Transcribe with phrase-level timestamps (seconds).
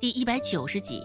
[0.00, 1.04] 第一百九十集，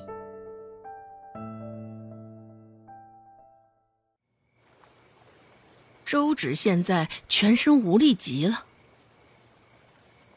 [6.06, 8.66] 周芷现在全身无力极了，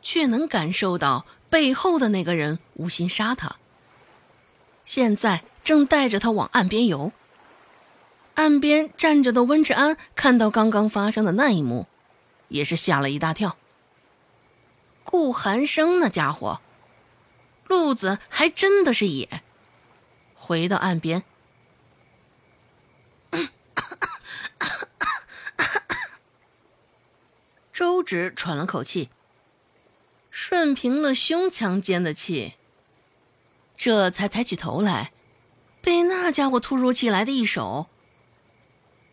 [0.00, 3.56] 却能感受到背后的那个人无心杀他，
[4.86, 7.12] 现在正带着他往岸边游。
[8.36, 11.86] 岸边站着的温志安看到刚刚发生的那一幕，
[12.48, 13.58] 也是吓了一大跳。
[15.04, 16.62] 顾寒生那家伙。
[17.66, 19.42] 路子还真的是野。
[20.34, 21.24] 回到岸边，
[27.72, 29.10] 周芷喘了口气，
[30.30, 32.54] 顺平了胸腔间的气，
[33.76, 35.12] 这才抬起头来，
[35.80, 37.88] 被那家伙突如其来的一手。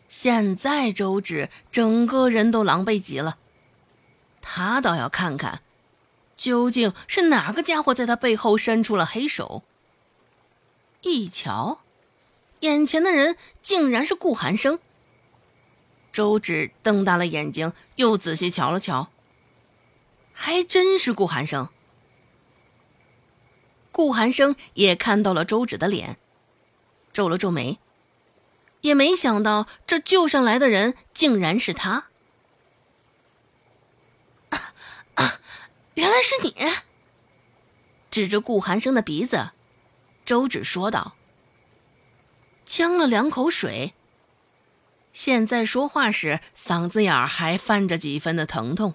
[0.08, 3.38] 现在周芷整个人都狼狈极了，
[4.40, 5.63] 他倒要看看。
[6.36, 9.62] 究竟是哪个家伙在他背后伸出了黑手？
[11.02, 11.80] 一瞧，
[12.60, 14.78] 眼前的人竟然是顾寒生。
[16.12, 19.10] 周芷瞪大了眼睛，又仔细瞧了瞧，
[20.32, 21.68] 还真是顾寒生。
[23.90, 26.16] 顾寒生也看到了周芷的脸，
[27.12, 27.78] 皱了皱眉，
[28.80, 32.06] 也没想到这救上来的人竟然是他。
[35.94, 36.54] 原来是你！
[38.10, 39.50] 指着顾寒生的鼻子，
[40.24, 41.14] 周芷说道
[42.66, 43.94] ：“呛了两口水。
[45.12, 48.94] 现在说话时，嗓子眼儿还泛着几分的疼痛，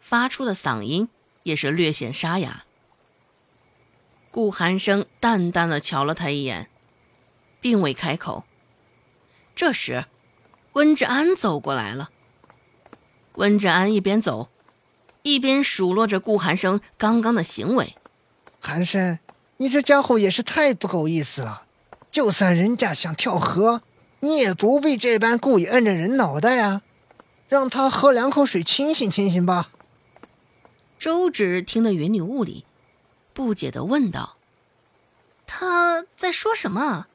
[0.00, 1.08] 发出的嗓音
[1.44, 2.64] 也是略显沙哑。”
[4.32, 6.68] 顾寒生淡淡的瞧了他一眼，
[7.60, 8.44] 并未开口。
[9.54, 10.06] 这时，
[10.72, 12.10] 温志安走过来了。
[13.34, 14.50] 温志安一边走。
[15.22, 17.96] 一边数落着顾寒生刚刚的行为，
[18.60, 19.18] 寒生，
[19.58, 21.64] 你这家伙也是太不够意思了！
[22.10, 23.82] 就算人家想跳河，
[24.20, 26.82] 你也不必这般故意摁着人脑袋啊！
[27.48, 29.70] 让他喝两口水清醒清醒吧。
[30.98, 32.64] 周芷听得云里雾里，
[33.32, 34.36] 不解的问道
[35.46, 37.06] ：“他在说什么？”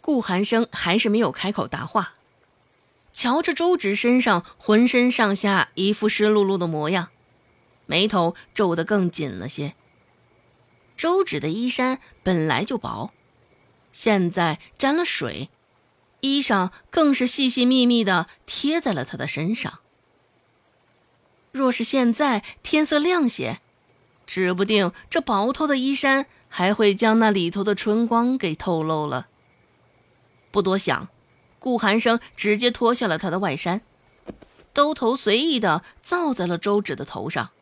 [0.00, 2.14] 顾寒生还是没有开口答话。
[3.14, 7.10] 瞧着周芷身上浑身上下一副湿漉漉的模样，
[7.86, 9.74] 眉头皱得更紧了些。
[10.96, 13.12] 周芷的衣衫本来就薄，
[13.92, 15.48] 现在沾了水，
[16.20, 19.78] 衣裳更是细细密密的贴在了他的身上。
[21.52, 23.60] 若是现在天色亮些，
[24.26, 29.28] 指不定这薄透的衣衫还会将那里头的春光给透露了。
[30.50, 31.08] 不多想。
[31.64, 33.80] 顾寒生直接脱下了他的外衫，
[34.74, 37.52] 兜头随意的罩在了周芷的头上，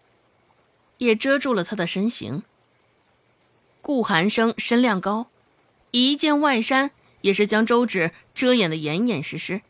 [0.98, 2.42] 也遮住了他的身形。
[3.80, 5.28] 顾寒生身量高，
[5.92, 6.90] 一件外衫
[7.20, 9.62] 也是将周芷遮掩的严严实实。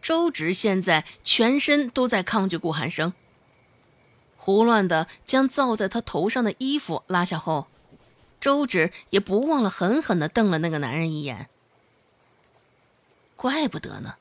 [0.00, 3.12] 周芷现在全身都在抗拒顾寒生，
[4.38, 7.66] 胡乱的将罩在他头上的衣服拉下后，
[8.40, 11.50] 周芷也不忘了狠狠的瞪了那个男人一眼。
[13.44, 14.14] 怪不得呢，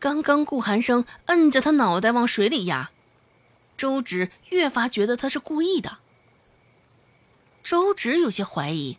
[0.00, 2.90] 刚刚顾寒生摁着他脑袋往水里压，
[3.76, 5.98] 周芷越发觉得他是故意的。
[7.62, 8.98] 周芷有些怀疑，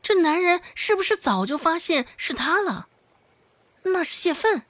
[0.00, 2.88] 这男人是不是早就发现是他了？
[3.82, 4.62] 那是泄愤。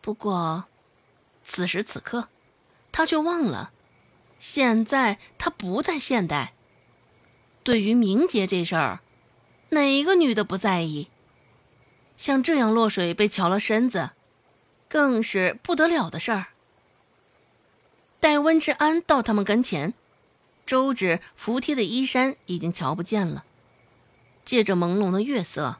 [0.00, 0.66] 不过，
[1.44, 2.28] 此时此刻，
[2.92, 3.72] 他却忘了，
[4.38, 6.52] 现在他不在现代。
[7.64, 9.00] 对于名节这事儿，
[9.70, 11.08] 哪个女的不在意？
[12.18, 14.10] 像这样落水被瞧了身子，
[14.88, 16.48] 更是不得了的事儿。
[18.20, 19.94] 待温志安到他们跟前，
[20.66, 23.44] 周芷服帖的衣衫已经瞧不见了。
[24.44, 25.78] 借着朦胧的月色，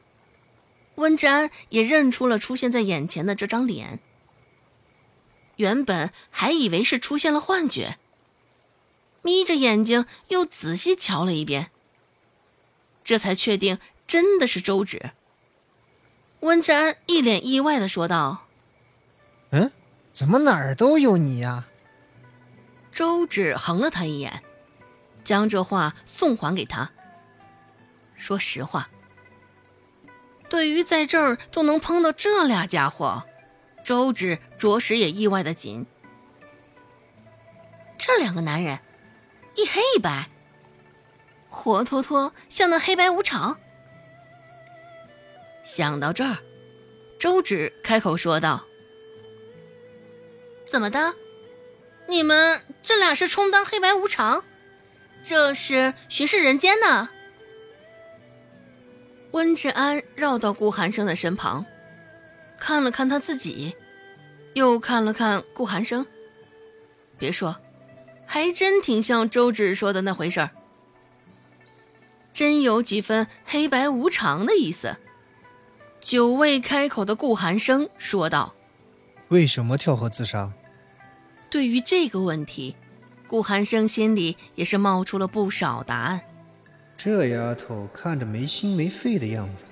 [0.95, 3.99] 温志安也认出了出现在眼前的这张脸。
[5.57, 7.97] 原本还以为是出现了幻觉，
[9.21, 11.71] 眯着眼睛又仔细瞧了一遍，
[13.03, 13.77] 这才确定
[14.07, 15.11] 真的是周芷。
[16.41, 18.45] 温志安一脸意外的说道
[19.51, 19.71] ：“嗯，
[20.13, 21.65] 怎么哪儿都有你呀？”
[22.91, 24.41] 周芷横了他一眼，
[25.23, 26.89] 将这话送还给他。
[28.15, 28.89] 说实话，
[30.49, 33.23] 对于在这儿都能碰到这俩家伙，
[33.83, 35.85] 周芷着实也意外的紧。
[37.97, 38.79] 这两个男人，
[39.55, 40.29] 一黑一白，
[41.49, 43.59] 活脱脱像那黑白无常。
[45.69, 46.35] 想到这儿，
[47.19, 48.65] 周芷开口说道
[50.65, 51.13] ：“怎么的？
[52.07, 54.43] 你们这俩是充当黑白无常，
[55.23, 57.11] 这是巡视人间呢。
[59.29, 61.63] 温志安绕到顾寒生的身旁，
[62.59, 63.75] 看了看他自己，
[64.55, 66.03] 又看了看顾寒生。
[67.15, 67.55] 别说，
[68.25, 70.49] 还真挺像周芷说的那回事儿，
[72.33, 74.97] 真有几分黑白无常的意思。
[76.01, 78.53] 久未开口的顾寒生说道
[79.27, 80.51] ：“为什么跳河自杀？”
[81.51, 82.75] 对于这个问题，
[83.27, 86.21] 顾寒生心里也是冒出了不少答案。
[86.95, 89.65] 这丫头看着没心没肺的样子，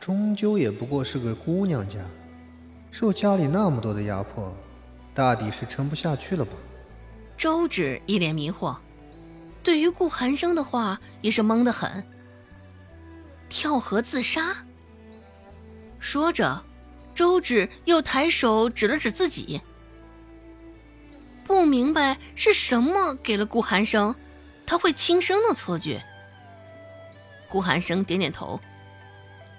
[0.00, 1.98] 终究也不过是个姑娘家，
[2.90, 4.52] 受家里那么多的压迫，
[5.14, 6.52] 大抵是撑不下去了吧？
[7.36, 8.76] 周芷一脸迷惑，
[9.62, 12.04] 对于顾寒生的话也是懵得很。
[13.48, 14.56] 跳河自杀？
[16.00, 16.60] 说着，
[17.14, 19.60] 周芷又抬手指了指自己。
[21.46, 24.14] 不明白是什么给了顾寒生，
[24.66, 26.02] 他会轻生的错觉。
[27.48, 28.58] 顾寒生点点头，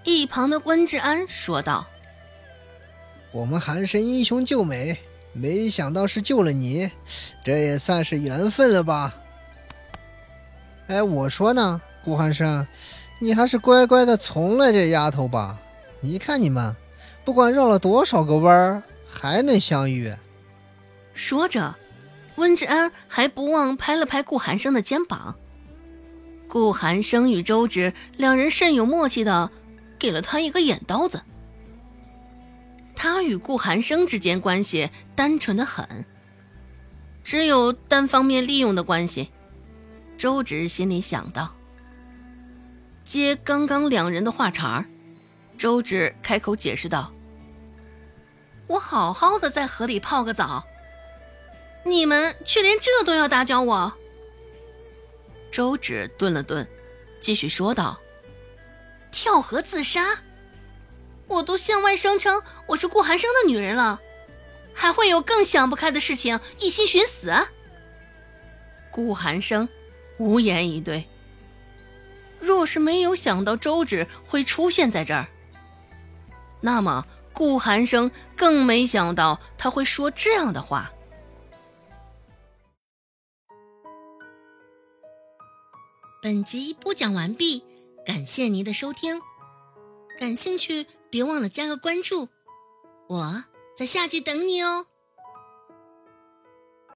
[0.04, 1.86] 一旁的温志安说道
[3.32, 4.98] ：“我们寒生英雄救美，
[5.34, 6.90] 没想到是救了你，
[7.44, 9.14] 这也算是缘分了吧？”
[10.88, 12.66] 哎，我说呢，顾寒生，
[13.20, 15.60] 你还是乖乖的从了这丫头吧。
[16.02, 16.76] 你看你们，
[17.24, 20.14] 不管绕了多少个弯儿，还能相遇。
[21.14, 21.76] 说着。
[22.38, 25.36] 温志安还不忘拍了拍顾寒生的肩膀。
[26.48, 29.52] 顾寒生与周芷两人甚有默契的
[30.00, 31.22] 给了他一个眼刀子。
[32.96, 36.06] 他与顾寒生之间关系单纯的很，
[37.24, 39.30] 只有单方面利用的关系。
[40.18, 41.54] 周芷心里想到。
[43.04, 44.86] 接刚刚两人的话茬儿，
[45.62, 47.14] 周芷开口解释道
[48.66, 50.66] ：“我好好的在河里泡个澡。”
[51.86, 53.94] 你们却连这都要打搅我。
[55.52, 56.68] 周芷顿了顿，
[57.20, 58.02] 继续说道
[59.14, 60.18] ：“跳河自杀，
[61.28, 64.02] 我都向外声称我是顾寒生的女人了，
[64.74, 67.32] 还会有更想不开的事情一心寻死？”
[68.90, 69.70] 顾寒生
[70.18, 71.08] 无言以对。
[72.40, 75.28] 若是没有想到周芷会出现在这儿，
[76.62, 80.92] 那么顾寒生更没想到他会说这样的话。
[86.22, 87.66] 本集播讲完毕，
[88.06, 89.20] 感谢您的收听。
[90.20, 92.30] 感兴趣，别忘了加个关注，
[93.08, 93.44] 我
[93.76, 94.86] 在下集等你哦。